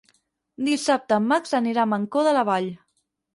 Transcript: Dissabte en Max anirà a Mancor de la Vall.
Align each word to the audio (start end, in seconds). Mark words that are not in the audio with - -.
Dissabte 0.69 1.19
en 1.21 1.27
Max 1.33 1.53
anirà 1.59 1.85
a 1.85 1.91
Mancor 1.93 2.27
de 2.29 2.33
la 2.39 2.47
Vall. 2.51 2.73